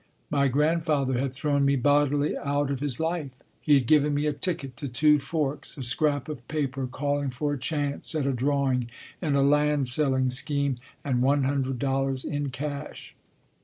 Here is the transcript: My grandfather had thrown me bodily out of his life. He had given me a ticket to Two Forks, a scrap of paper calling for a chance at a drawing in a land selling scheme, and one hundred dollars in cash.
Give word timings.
My 0.31 0.47
grandfather 0.47 1.19
had 1.19 1.31
thrown 1.31 1.63
me 1.63 1.75
bodily 1.75 2.35
out 2.35 2.71
of 2.71 2.79
his 2.79 2.99
life. 2.99 3.29
He 3.61 3.75
had 3.75 3.85
given 3.85 4.15
me 4.15 4.25
a 4.25 4.33
ticket 4.33 4.75
to 4.77 4.87
Two 4.87 5.19
Forks, 5.19 5.77
a 5.77 5.83
scrap 5.83 6.27
of 6.27 6.41
paper 6.47 6.87
calling 6.87 7.29
for 7.29 7.53
a 7.53 7.59
chance 7.59 8.15
at 8.15 8.25
a 8.25 8.31
drawing 8.33 8.89
in 9.21 9.35
a 9.35 9.43
land 9.43 9.85
selling 9.85 10.31
scheme, 10.31 10.79
and 11.05 11.21
one 11.21 11.43
hundred 11.43 11.77
dollars 11.77 12.23
in 12.25 12.49
cash. 12.49 13.15